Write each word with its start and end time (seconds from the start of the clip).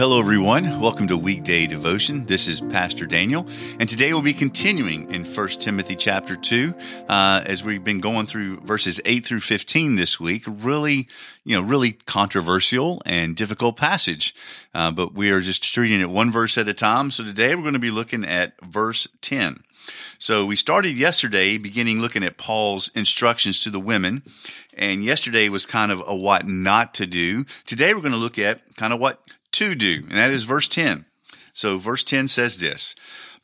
hello 0.00 0.18
everyone. 0.18 0.80
Welcome 0.80 1.08
to 1.08 1.18
Weekday 1.18 1.66
Devotion. 1.66 2.24
This 2.24 2.48
is 2.48 2.62
Pastor 2.62 3.04
Daniel, 3.04 3.46
and 3.78 3.86
today 3.86 4.14
we'll 4.14 4.22
be 4.22 4.32
continuing 4.32 5.12
in 5.12 5.26
1 5.26 5.48
Timothy 5.48 5.94
chapter 5.94 6.36
2 6.36 6.72
uh, 7.06 7.42
as 7.44 7.62
we've 7.62 7.84
been 7.84 8.00
going 8.00 8.24
through 8.24 8.60
verses 8.60 8.98
8 9.04 9.26
through 9.26 9.40
15 9.40 9.96
this 9.96 10.18
week. 10.18 10.44
Really, 10.46 11.06
you 11.44 11.54
know, 11.54 11.60
really 11.60 11.92
controversial 11.92 13.02
and 13.04 13.36
difficult 13.36 13.76
passage, 13.76 14.34
uh, 14.72 14.90
but 14.90 15.12
we 15.12 15.30
are 15.32 15.42
just 15.42 15.62
treating 15.62 16.00
it 16.00 16.08
one 16.08 16.32
verse 16.32 16.56
at 16.56 16.66
a 16.66 16.72
time. 16.72 17.10
So 17.10 17.22
today 17.22 17.54
we're 17.54 17.60
going 17.60 17.74
to 17.74 17.78
be 17.78 17.90
looking 17.90 18.24
at 18.24 18.54
verse 18.62 19.06
10. 19.20 19.62
So 20.18 20.46
we 20.46 20.56
started 20.56 20.92
yesterday 20.92 21.58
beginning 21.58 22.00
looking 22.00 22.24
at 22.24 22.38
Paul's 22.38 22.90
instructions 22.94 23.60
to 23.60 23.70
the 23.70 23.80
women. 23.80 24.22
And 24.78 25.04
yesterday 25.04 25.50
was 25.50 25.66
kind 25.66 25.92
of 25.92 26.02
a 26.06 26.16
what 26.16 26.48
not 26.48 26.94
to 26.94 27.06
do. 27.06 27.44
Today 27.66 27.92
we're 27.92 28.00
going 28.00 28.12
to 28.12 28.18
look 28.18 28.38
at 28.38 28.62
kind 28.76 28.94
of 28.94 29.00
what 29.00 29.20
to 29.60 29.74
do. 29.74 30.04
And 30.08 30.16
that 30.16 30.30
is 30.30 30.44
verse 30.44 30.68
10. 30.68 31.04
So 31.52 31.76
verse 31.76 32.02
10 32.02 32.28
says 32.28 32.60
this, 32.60 32.94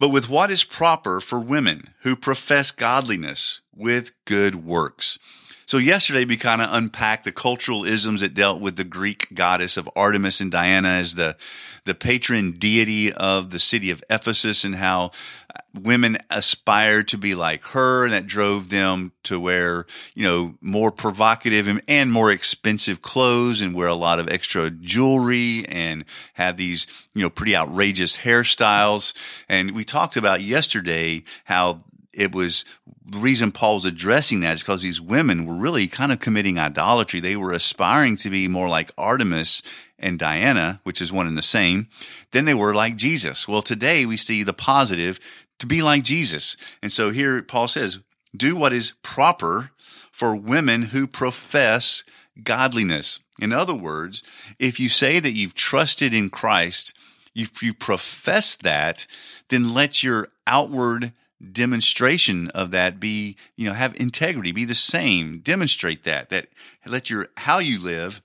but 0.00 0.08
with 0.08 0.30
what 0.30 0.50
is 0.50 0.64
proper 0.64 1.20
for 1.20 1.38
women 1.38 1.90
who 2.02 2.16
profess 2.16 2.70
godliness 2.70 3.60
with 3.74 4.12
good 4.24 4.54
works. 4.54 5.18
So 5.66 5.78
yesterday 5.78 6.24
we 6.24 6.36
kind 6.36 6.62
of 6.62 6.68
unpacked 6.70 7.24
the 7.24 7.32
cultural 7.32 7.84
isms 7.84 8.20
that 8.20 8.34
dealt 8.34 8.60
with 8.60 8.76
the 8.76 8.84
Greek 8.84 9.26
goddess 9.34 9.76
of 9.76 9.90
Artemis 9.96 10.40
and 10.40 10.48
Diana 10.48 10.90
as 10.90 11.16
the, 11.16 11.36
the 11.84 11.94
patron 11.94 12.52
deity 12.52 13.12
of 13.12 13.50
the 13.50 13.58
city 13.58 13.90
of 13.90 14.00
Ephesus 14.08 14.62
and 14.62 14.76
how 14.76 15.06
uh, 15.52 15.58
women 15.74 16.18
aspired 16.30 17.08
to 17.08 17.18
be 17.18 17.34
like 17.34 17.64
her 17.64 18.04
and 18.04 18.12
that 18.12 18.28
drove 18.28 18.70
them 18.70 19.10
to 19.24 19.40
wear, 19.40 19.86
you 20.14 20.22
know, 20.22 20.54
more 20.60 20.92
provocative 20.92 21.66
and, 21.66 21.82
and 21.88 22.12
more 22.12 22.30
expensive 22.30 23.02
clothes 23.02 23.60
and 23.60 23.74
wear 23.74 23.88
a 23.88 23.94
lot 23.94 24.20
of 24.20 24.32
extra 24.32 24.70
jewelry 24.70 25.66
and 25.66 26.04
have 26.34 26.56
these, 26.56 27.08
you 27.12 27.24
know, 27.24 27.30
pretty 27.30 27.56
outrageous 27.56 28.18
hairstyles. 28.18 29.14
And 29.48 29.72
we 29.72 29.82
talked 29.82 30.16
about 30.16 30.42
yesterday 30.42 31.24
how 31.42 31.82
it 32.16 32.34
was 32.34 32.64
the 33.04 33.18
reason 33.18 33.52
Paul's 33.52 33.84
addressing 33.84 34.40
that 34.40 34.54
is 34.54 34.62
because 34.62 34.82
these 34.82 35.00
women 35.00 35.44
were 35.44 35.54
really 35.54 35.86
kind 35.86 36.10
of 36.10 36.18
committing 36.18 36.58
idolatry. 36.58 37.20
They 37.20 37.36
were 37.36 37.52
aspiring 37.52 38.16
to 38.18 38.30
be 38.30 38.48
more 38.48 38.68
like 38.68 38.90
Artemis 38.96 39.62
and 39.98 40.18
Diana, 40.18 40.80
which 40.82 41.00
is 41.00 41.12
one 41.12 41.26
and 41.26 41.36
the 41.36 41.42
same, 41.42 41.88
than 42.32 42.46
they 42.46 42.54
were 42.54 42.74
like 42.74 42.96
Jesus. 42.96 43.46
Well, 43.46 43.62
today 43.62 44.06
we 44.06 44.16
see 44.16 44.42
the 44.42 44.54
positive 44.54 45.20
to 45.58 45.66
be 45.66 45.82
like 45.82 46.02
Jesus. 46.02 46.56
And 46.82 46.90
so 46.90 47.10
here 47.10 47.42
Paul 47.42 47.68
says, 47.68 48.00
do 48.34 48.56
what 48.56 48.72
is 48.72 48.94
proper 49.02 49.70
for 50.10 50.34
women 50.34 50.82
who 50.82 51.06
profess 51.06 52.02
godliness. 52.42 53.20
In 53.40 53.52
other 53.52 53.74
words, 53.74 54.22
if 54.58 54.80
you 54.80 54.88
say 54.88 55.20
that 55.20 55.32
you've 55.32 55.54
trusted 55.54 56.14
in 56.14 56.30
Christ, 56.30 56.94
if 57.34 57.62
you 57.62 57.74
profess 57.74 58.56
that, 58.56 59.06
then 59.48 59.74
let 59.74 60.02
your 60.02 60.28
outward 60.46 61.12
demonstration 61.52 62.48
of 62.50 62.70
that 62.70 62.98
be, 62.98 63.36
you 63.56 63.66
know, 63.66 63.74
have 63.74 63.94
integrity, 64.00 64.52
be 64.52 64.64
the 64.64 64.74
same, 64.74 65.40
demonstrate 65.40 66.04
that, 66.04 66.30
that 66.30 66.48
let 66.86 67.10
your, 67.10 67.28
how 67.36 67.58
you 67.58 67.80
live 67.80 68.22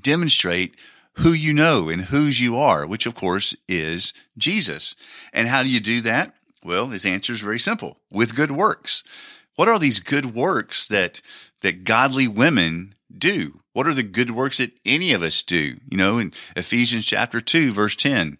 demonstrate 0.00 0.76
who 1.14 1.32
you 1.32 1.52
know 1.52 1.88
and 1.88 2.02
whose 2.02 2.40
you 2.40 2.56
are, 2.56 2.86
which 2.86 3.06
of 3.06 3.14
course 3.14 3.56
is 3.68 4.12
Jesus. 4.38 4.94
And 5.32 5.48
how 5.48 5.62
do 5.62 5.70
you 5.70 5.80
do 5.80 6.00
that? 6.02 6.34
Well, 6.64 6.88
his 6.88 7.06
answer 7.06 7.32
is 7.32 7.40
very 7.40 7.58
simple 7.58 7.98
with 8.10 8.36
good 8.36 8.52
works. 8.52 9.02
What 9.56 9.68
are 9.68 9.78
these 9.78 10.00
good 10.00 10.34
works 10.34 10.86
that, 10.88 11.20
that 11.62 11.84
godly 11.84 12.28
women 12.28 12.94
do? 13.16 13.60
What 13.72 13.86
are 13.86 13.94
the 13.94 14.02
good 14.02 14.30
works 14.30 14.58
that 14.58 14.72
any 14.84 15.12
of 15.12 15.22
us 15.22 15.42
do? 15.42 15.76
You 15.90 15.98
know, 15.98 16.18
in 16.18 16.32
Ephesians 16.56 17.04
chapter 17.04 17.40
2, 17.40 17.72
verse 17.72 17.96
10, 17.96 18.38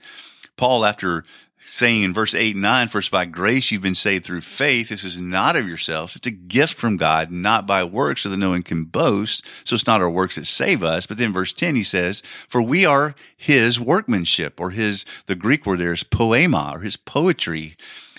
Paul, 0.60 0.84
after 0.84 1.24
saying 1.58 2.02
in 2.02 2.12
verse 2.12 2.34
8 2.34 2.54
and 2.54 2.60
9, 2.60 2.88
First 2.88 3.10
by 3.10 3.24
grace 3.24 3.70
you've 3.70 3.80
been 3.80 3.94
saved 3.94 4.26
through 4.26 4.42
faith. 4.42 4.90
This 4.90 5.04
is 5.04 5.18
not 5.18 5.56
of 5.56 5.66
yourselves. 5.66 6.16
It's 6.16 6.26
a 6.26 6.30
gift 6.30 6.74
from 6.74 6.98
God, 6.98 7.32
not 7.32 7.66
by 7.66 7.82
works, 7.82 8.20
so 8.20 8.28
that 8.28 8.36
no 8.36 8.50
one 8.50 8.62
can 8.62 8.84
boast. 8.84 9.46
So 9.66 9.72
it's 9.72 9.86
not 9.86 10.02
our 10.02 10.10
works 10.10 10.36
that 10.36 10.44
save 10.44 10.84
us. 10.84 11.06
But 11.06 11.16
then 11.16 11.32
verse 11.32 11.54
10, 11.54 11.76
he 11.76 11.82
says, 11.82 12.20
For 12.20 12.60
we 12.60 12.84
are 12.84 13.14
his 13.34 13.80
workmanship, 13.80 14.60
or 14.60 14.68
his, 14.68 15.06
the 15.24 15.34
Greek 15.34 15.64
word 15.64 15.78
there 15.78 15.94
is 15.94 16.04
poiema, 16.04 16.74
or 16.74 16.80
his 16.80 16.98
poetry. 16.98 17.74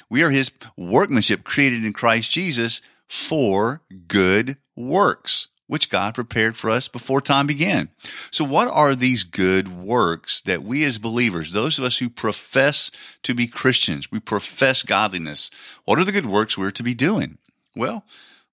We 0.10 0.24
are 0.24 0.32
his 0.32 0.52
workmanship 0.76 1.44
created 1.44 1.86
in 1.86 1.94
Christ 1.94 2.32
Jesus 2.32 2.82
for 3.08 3.84
good 4.08 4.58
works 4.76 5.50
which 5.72 5.90
God 5.90 6.14
prepared 6.14 6.58
for 6.58 6.70
us 6.70 6.90
before 6.90 7.22
time 7.22 7.48
began. 7.48 7.88
So 8.30 8.44
what 8.44 8.68
are 8.68 8.94
these 8.94 9.24
good 9.24 9.70
works 9.70 10.42
that 10.42 10.64
we 10.64 10.84
as 10.84 10.98
believers, 10.98 11.54
those 11.54 11.80
of 11.80 11.86
us 11.86 12.00
who 12.00 12.10
profess 12.10 12.92
to 13.24 13.34
be 13.34 13.48
Christians, 13.48 14.12
we 14.12 14.20
profess 14.20 14.84
godliness, 14.84 15.50
what 15.86 15.98
are 15.98 16.04
the 16.04 16.12
good 16.12 16.26
works 16.26 16.58
we're 16.58 16.72
to 16.72 16.84
be 16.84 16.94
doing? 16.94 17.38
Well, 17.74 18.04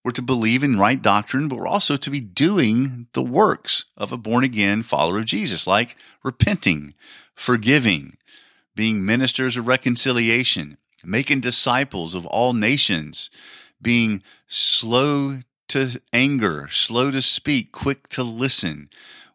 we're 0.04 0.12
to 0.12 0.22
believe 0.22 0.62
in 0.62 0.78
right 0.78 1.02
doctrine, 1.02 1.48
but 1.48 1.58
we're 1.58 1.66
also 1.66 1.96
to 1.96 2.08
be 2.08 2.20
doing 2.20 3.08
the 3.14 3.24
works 3.24 3.86
of 3.96 4.12
a 4.12 4.16
born 4.16 4.44
again 4.44 4.84
follower 4.84 5.18
of 5.18 5.24
Jesus, 5.24 5.66
like 5.66 5.96
repenting, 6.22 6.94
forgiving, 7.34 8.16
being 8.76 9.04
ministers 9.04 9.56
of 9.56 9.66
reconciliation, 9.66 10.78
making 11.04 11.40
disciples 11.40 12.14
of 12.14 12.26
all 12.26 12.52
nations, 12.52 13.28
being 13.82 14.22
slow 14.46 15.38
to 15.68 16.00
anger, 16.12 16.68
slow 16.68 17.10
to 17.10 17.22
speak, 17.22 17.72
quick 17.72 18.08
to 18.08 18.22
listen. 18.22 18.88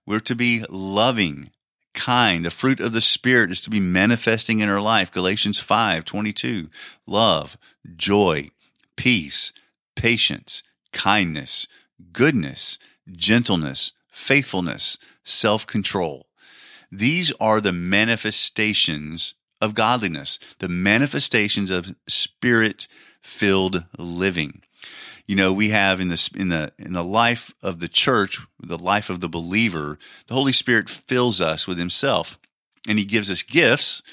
We're 0.05 0.19
to 0.21 0.35
be 0.35 0.63
loving, 0.69 1.51
kind. 1.93 2.43
The 2.43 2.51
fruit 2.51 2.79
of 2.79 2.91
the 2.91 3.01
Spirit 3.01 3.51
is 3.51 3.61
to 3.61 3.69
be 3.69 3.79
manifesting 3.79 4.59
in 4.59 4.69
our 4.69 4.81
life. 4.81 5.11
Galatians 5.11 5.59
5 5.59 6.05
22. 6.05 6.69
Love, 7.07 7.57
joy, 7.95 8.49
peace, 8.95 9.53
patience, 9.95 10.63
kindness, 10.91 11.67
goodness, 12.11 12.77
gentleness, 13.11 13.93
faithfulness, 14.09 14.97
self 15.23 15.65
control. 15.65 16.27
These 16.91 17.31
are 17.39 17.61
the 17.61 17.73
manifestations 17.73 19.33
of 19.61 19.73
godliness, 19.73 20.37
the 20.59 20.69
manifestations 20.69 21.71
of 21.71 21.95
spirit 22.07 22.87
filled 23.21 23.85
living 23.97 24.61
you 25.27 25.35
know 25.35 25.53
we 25.53 25.69
have 25.69 25.99
in 25.99 26.09
the 26.09 26.29
in 26.35 26.49
the 26.49 26.71
in 26.77 26.93
the 26.93 27.03
life 27.03 27.53
of 27.61 27.79
the 27.79 27.87
church 27.87 28.39
the 28.59 28.77
life 28.77 29.09
of 29.09 29.19
the 29.19 29.29
believer 29.29 29.97
the 30.27 30.33
holy 30.33 30.51
spirit 30.51 30.89
fills 30.89 31.41
us 31.41 31.67
with 31.67 31.77
himself 31.77 32.37
and 32.87 32.99
he 32.99 33.05
gives 33.05 33.29
us 33.29 33.43
gifts 33.43 34.03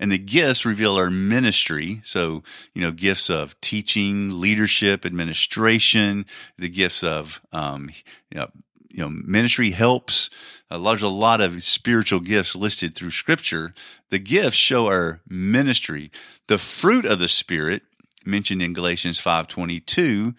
and 0.00 0.10
the 0.10 0.18
gifts 0.18 0.64
reveal 0.64 0.96
our 0.96 1.10
ministry. 1.10 2.00
So 2.02 2.42
you 2.74 2.82
know 2.82 2.90
gifts 2.90 3.28
of 3.28 3.60
teaching 3.60 4.40
leadership 4.40 5.04
administration 5.04 6.24
the 6.58 6.70
gifts 6.70 7.04
of 7.04 7.42
um, 7.52 7.90
you 8.32 8.40
know 8.40 8.48
you 8.88 9.02
know 9.02 9.10
ministry 9.10 9.70
helps. 9.70 10.30
Uh, 10.70 10.78
there's 10.78 11.02
a 11.02 11.08
lot 11.08 11.40
of 11.40 11.62
spiritual 11.62 12.20
gifts 12.20 12.56
listed 12.56 12.94
through 12.94 13.10
scripture. 13.10 13.74
The 14.08 14.18
gifts 14.18 14.56
show 14.56 14.86
our 14.86 15.20
ministry. 15.28 16.10
The 16.48 16.58
fruit 16.58 17.04
of 17.04 17.18
the 17.18 17.28
spirit 17.28 17.82
mentioned 18.24 18.62
in 18.62 18.72
galatians 18.72 19.18
522 19.18 20.34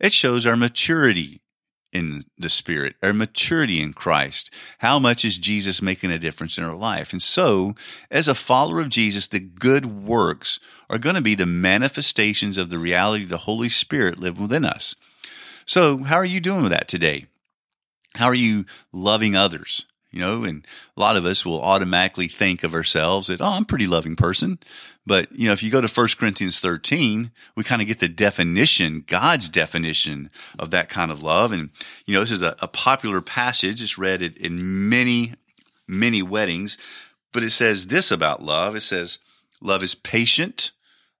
it 0.00 0.12
shows 0.12 0.46
our 0.46 0.56
maturity 0.56 1.40
in 1.92 2.22
the 2.36 2.50
Spirit, 2.50 2.96
our 3.02 3.12
maturity 3.12 3.80
in 3.80 3.92
Christ. 3.92 4.52
How 4.78 4.98
much 4.98 5.24
is 5.24 5.38
Jesus 5.38 5.80
making 5.80 6.10
a 6.10 6.18
difference 6.18 6.58
in 6.58 6.64
our 6.64 6.76
life? 6.76 7.12
And 7.12 7.22
so, 7.22 7.74
as 8.10 8.28
a 8.28 8.34
follower 8.34 8.80
of 8.80 8.90
Jesus, 8.90 9.26
the 9.26 9.40
good 9.40 9.86
works 9.86 10.60
are 10.90 10.98
going 10.98 11.16
to 11.16 11.22
be 11.22 11.34
the 11.34 11.46
manifestations 11.46 12.58
of 12.58 12.70
the 12.70 12.78
reality 12.78 13.24
of 13.24 13.30
the 13.30 13.38
Holy 13.38 13.68
Spirit 13.68 14.18
living 14.18 14.42
within 14.42 14.64
us. 14.64 14.96
So, 15.64 15.98
how 15.98 16.16
are 16.16 16.24
you 16.24 16.40
doing 16.40 16.62
with 16.62 16.72
that 16.72 16.88
today? 16.88 17.26
How 18.14 18.26
are 18.26 18.34
you 18.34 18.66
loving 18.92 19.36
others? 19.36 19.86
You 20.10 20.20
know, 20.20 20.44
and 20.44 20.66
a 20.96 21.00
lot 21.00 21.16
of 21.16 21.26
us 21.26 21.44
will 21.44 21.60
automatically 21.60 22.28
think 22.28 22.64
of 22.64 22.74
ourselves 22.74 23.26
that, 23.26 23.40
oh, 23.40 23.46
I'm 23.46 23.62
a 23.62 23.66
pretty 23.66 23.86
loving 23.86 24.16
person. 24.16 24.58
But, 25.06 25.30
you 25.32 25.46
know, 25.46 25.52
if 25.52 25.62
you 25.62 25.70
go 25.70 25.80
to 25.80 25.88
1 25.88 26.08
Corinthians 26.18 26.60
13, 26.60 27.30
we 27.56 27.64
kind 27.64 27.82
of 27.82 27.88
get 27.88 27.98
the 27.98 28.08
definition, 28.08 29.04
God's 29.06 29.48
definition 29.48 30.30
of 30.58 30.70
that 30.70 30.88
kind 30.88 31.10
of 31.10 31.22
love. 31.22 31.52
And, 31.52 31.70
you 32.06 32.14
know, 32.14 32.20
this 32.20 32.32
is 32.32 32.42
a, 32.42 32.56
a 32.60 32.68
popular 32.68 33.20
passage. 33.20 33.82
It's 33.82 33.98
read 33.98 34.22
in 34.22 34.88
many, 34.88 35.34
many 35.86 36.22
weddings, 36.22 36.78
but 37.32 37.42
it 37.42 37.50
says 37.50 37.88
this 37.88 38.10
about 38.10 38.42
love. 38.42 38.76
It 38.76 38.80
says, 38.80 39.18
love 39.60 39.82
is 39.82 39.94
patient. 39.94 40.72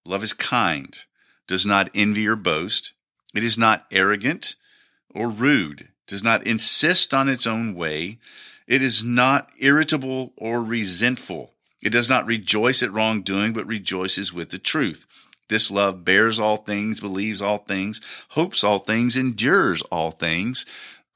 Love 0.08 0.22
is 0.22 0.32
kind, 0.32 1.04
does 1.46 1.66
not 1.66 1.90
envy 1.94 2.26
or 2.26 2.36
boast. 2.36 2.94
It 3.34 3.44
is 3.44 3.58
not 3.58 3.84
arrogant 3.90 4.56
or 5.14 5.28
rude, 5.28 5.88
does 6.06 6.24
not 6.24 6.46
insist 6.46 7.12
on 7.12 7.28
its 7.28 7.46
own 7.46 7.74
way 7.74 8.18
it 8.68 8.82
is 8.82 9.02
not 9.02 9.50
irritable 9.58 10.34
or 10.36 10.62
resentful. 10.62 11.54
It 11.82 11.90
does 11.90 12.10
not 12.10 12.26
rejoice 12.26 12.82
at 12.82 12.92
wrongdoing, 12.92 13.54
but 13.54 13.66
rejoices 13.66 14.32
with 14.32 14.50
the 14.50 14.58
truth. 14.58 15.06
This 15.48 15.70
love 15.70 16.04
bears 16.04 16.38
all 16.38 16.58
things, 16.58 17.00
believes 17.00 17.40
all 17.40 17.58
things, 17.58 18.02
hopes 18.30 18.62
all 18.62 18.78
things, 18.78 19.16
endures 19.16 19.80
all 19.82 20.10
things. 20.10 20.66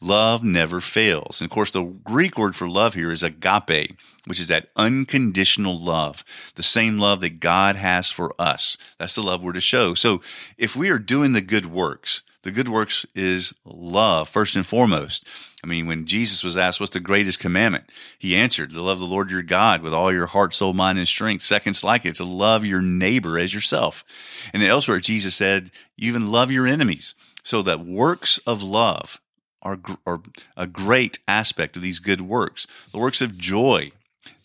Love 0.00 0.42
never 0.42 0.80
fails. 0.80 1.40
And 1.40 1.48
of 1.48 1.54
course, 1.54 1.70
the 1.70 1.84
Greek 1.84 2.38
word 2.38 2.56
for 2.56 2.68
love 2.68 2.94
here 2.94 3.12
is 3.12 3.22
agape, 3.22 3.96
which 4.26 4.40
is 4.40 4.48
that 4.48 4.70
unconditional 4.74 5.78
love, 5.78 6.24
the 6.56 6.62
same 6.62 6.98
love 6.98 7.20
that 7.20 7.38
God 7.38 7.76
has 7.76 8.10
for 8.10 8.34
us. 8.38 8.76
That's 8.98 9.14
the 9.14 9.22
love 9.22 9.42
we're 9.42 9.52
to 9.52 9.60
show. 9.60 9.94
So 9.94 10.22
if 10.56 10.74
we 10.74 10.90
are 10.90 10.98
doing 10.98 11.34
the 11.34 11.40
good 11.40 11.66
works, 11.66 12.22
the 12.42 12.50
good 12.50 12.68
works 12.68 13.06
is 13.14 13.54
love 13.64 14.28
first 14.28 14.56
and 14.56 14.66
foremost. 14.66 15.28
I 15.64 15.68
mean, 15.68 15.86
when 15.86 16.06
Jesus 16.06 16.42
was 16.42 16.56
asked, 16.56 16.80
what's 16.80 16.92
the 16.92 17.00
greatest 17.00 17.38
commandment? 17.38 17.90
He 18.18 18.34
answered, 18.34 18.70
to 18.70 18.82
love 18.82 18.98
the 18.98 19.04
Lord 19.04 19.30
your 19.30 19.42
God 19.44 19.80
with 19.80 19.94
all 19.94 20.12
your 20.12 20.26
heart, 20.26 20.52
soul, 20.52 20.72
mind, 20.72 20.98
and 20.98 21.06
strength. 21.06 21.42
Seconds 21.42 21.84
like 21.84 22.04
it, 22.04 22.16
to 22.16 22.24
love 22.24 22.66
your 22.66 22.82
neighbor 22.82 23.38
as 23.38 23.54
yourself. 23.54 24.04
And 24.52 24.62
elsewhere, 24.62 24.98
Jesus 24.98 25.36
said, 25.36 25.70
you 25.96 26.08
even 26.08 26.32
love 26.32 26.50
your 26.50 26.66
enemies. 26.66 27.14
So 27.44 27.62
that 27.62 27.80
works 27.80 28.38
of 28.38 28.62
love 28.62 29.20
are, 29.62 29.78
are 30.04 30.20
a 30.56 30.66
great 30.66 31.20
aspect 31.28 31.76
of 31.76 31.82
these 31.82 32.00
good 32.00 32.20
works. 32.20 32.66
The 32.90 32.98
works 32.98 33.20
of 33.22 33.38
joy, 33.38 33.92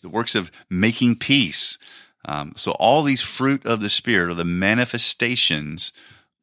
the 0.02 0.08
works 0.08 0.36
of 0.36 0.52
making 0.70 1.16
peace. 1.16 1.78
Um, 2.24 2.52
so 2.54 2.72
all 2.72 3.02
these 3.02 3.22
fruit 3.22 3.66
of 3.66 3.80
the 3.80 3.88
Spirit 3.88 4.30
are 4.30 4.34
the 4.34 4.44
manifestations 4.44 5.92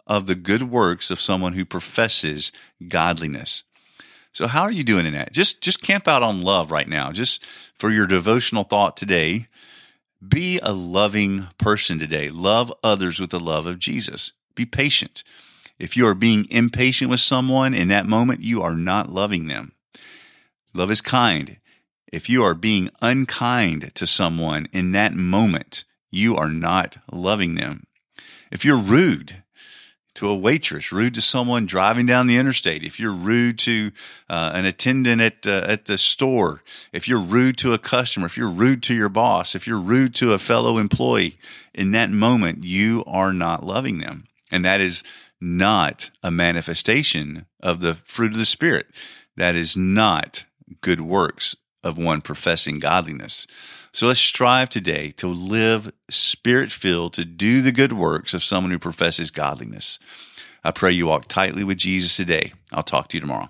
of 0.07 0.27
the 0.27 0.35
good 0.35 0.63
works 0.63 1.09
of 1.09 1.19
someone 1.19 1.53
who 1.53 1.65
professes 1.65 2.51
godliness. 2.87 3.63
So 4.31 4.47
how 4.47 4.63
are 4.63 4.71
you 4.71 4.83
doing 4.83 5.05
in 5.05 5.13
that? 5.13 5.31
Just 5.31 5.61
just 5.61 5.81
camp 5.81 6.07
out 6.07 6.21
on 6.21 6.41
love 6.41 6.71
right 6.71 6.87
now. 6.87 7.11
Just 7.11 7.45
for 7.45 7.89
your 7.89 8.05
devotional 8.05 8.63
thought 8.63 8.97
today, 8.97 9.47
be 10.27 10.59
a 10.61 10.73
loving 10.73 11.47
person 11.57 11.99
today. 11.99 12.29
Love 12.29 12.73
others 12.83 13.19
with 13.19 13.29
the 13.29 13.39
love 13.39 13.65
of 13.65 13.79
Jesus. 13.79 14.33
Be 14.55 14.65
patient. 14.65 15.23
If 15.77 15.97
you 15.97 16.07
are 16.07 16.15
being 16.15 16.47
impatient 16.49 17.09
with 17.09 17.19
someone 17.19 17.73
in 17.73 17.89
that 17.89 18.05
moment, 18.05 18.41
you 18.41 18.61
are 18.61 18.75
not 18.75 19.09
loving 19.09 19.47
them. 19.47 19.73
Love 20.73 20.91
is 20.91 21.01
kind. 21.01 21.57
If 22.11 22.29
you 22.29 22.43
are 22.43 22.53
being 22.53 22.89
unkind 23.01 23.93
to 23.95 24.07
someone 24.07 24.67
in 24.71 24.91
that 24.93 25.13
moment, 25.13 25.83
you 26.11 26.35
are 26.35 26.49
not 26.49 26.97
loving 27.11 27.55
them. 27.55 27.87
If 28.51 28.63
you're 28.63 28.77
rude 28.77 29.43
to 30.15 30.29
a 30.29 30.35
waitress, 30.35 30.91
rude 30.91 31.13
to 31.15 31.21
someone 31.21 31.65
driving 31.65 32.05
down 32.05 32.27
the 32.27 32.37
interstate, 32.37 32.83
if 32.83 32.99
you're 32.99 33.13
rude 33.13 33.59
to 33.59 33.91
uh, 34.29 34.51
an 34.53 34.65
attendant 34.65 35.21
at 35.21 35.45
uh, 35.45 35.65
at 35.67 35.85
the 35.85 35.97
store, 35.97 36.63
if 36.91 37.07
you're 37.07 37.19
rude 37.19 37.57
to 37.57 37.73
a 37.73 37.77
customer, 37.77 38.25
if 38.25 38.37
you're 38.37 38.49
rude 38.49 38.81
to 38.83 38.95
your 38.95 39.09
boss, 39.09 39.55
if 39.55 39.67
you're 39.67 39.79
rude 39.79 40.15
to 40.15 40.33
a 40.33 40.39
fellow 40.39 40.77
employee, 40.77 41.37
in 41.73 41.91
that 41.91 42.09
moment 42.09 42.63
you 42.63 43.03
are 43.05 43.33
not 43.33 43.63
loving 43.63 43.99
them, 43.99 44.25
and 44.51 44.65
that 44.65 44.81
is 44.81 45.03
not 45.39 46.09
a 46.23 46.31
manifestation 46.31 47.45
of 47.61 47.81
the 47.81 47.93
fruit 47.93 48.31
of 48.31 48.37
the 48.37 48.45
Spirit. 48.45 48.87
That 49.37 49.55
is 49.55 49.75
not 49.75 50.45
good 50.81 51.01
works 51.01 51.57
of 51.85 51.97
one 51.97 52.19
professing 52.19 52.79
godliness. 52.79 53.47
So 53.93 54.07
let's 54.07 54.19
strive 54.19 54.69
today 54.69 55.11
to 55.11 55.27
live 55.27 55.93
spirit 56.09 56.71
filled, 56.71 57.13
to 57.13 57.23
do 57.23 57.61
the 57.61 57.71
good 57.71 57.93
works 57.93 58.33
of 58.33 58.43
someone 58.43 58.71
who 58.71 58.79
professes 58.79 59.31
godliness. 59.31 59.99
I 60.65 60.71
pray 60.71 60.91
you 60.91 61.07
walk 61.07 61.27
tightly 61.27 61.63
with 61.63 61.77
Jesus 61.77 62.17
today. 62.17 62.51
I'll 62.73 62.83
talk 62.83 63.07
to 63.09 63.17
you 63.17 63.21
tomorrow. 63.21 63.49